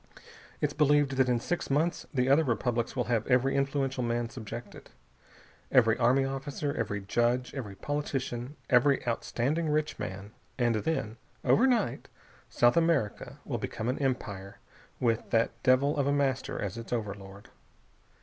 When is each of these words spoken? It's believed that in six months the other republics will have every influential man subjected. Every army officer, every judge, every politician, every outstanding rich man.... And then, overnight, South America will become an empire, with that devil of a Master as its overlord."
It's 0.61 0.73
believed 0.73 1.11
that 1.17 1.29
in 1.29 1.39
six 1.39 1.69
months 1.69 2.07
the 2.11 2.27
other 2.27 2.43
republics 2.43 2.95
will 2.95 3.03
have 3.03 3.27
every 3.27 3.55
influential 3.55 4.01
man 4.01 4.31
subjected. 4.31 4.89
Every 5.71 5.95
army 5.95 6.25
officer, 6.25 6.73
every 6.73 7.01
judge, 7.01 7.53
every 7.53 7.75
politician, 7.75 8.55
every 8.67 9.05
outstanding 9.07 9.69
rich 9.69 9.99
man.... 9.99 10.31
And 10.57 10.73
then, 10.73 11.17
overnight, 11.45 12.07
South 12.49 12.77
America 12.77 13.37
will 13.45 13.59
become 13.59 13.89
an 13.89 13.99
empire, 13.99 14.57
with 14.99 15.29
that 15.29 15.51
devil 15.61 15.95
of 15.95 16.07
a 16.07 16.11
Master 16.11 16.59
as 16.59 16.79
its 16.79 16.91
overlord." 16.91 17.49